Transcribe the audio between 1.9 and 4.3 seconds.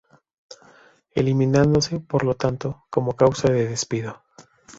por lo tanto, como causa de despido.